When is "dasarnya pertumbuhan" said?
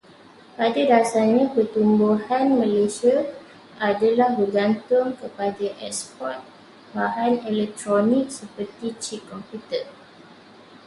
0.93-2.45